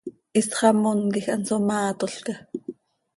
[0.39, 2.35] Isxamón quij hanso maatolca.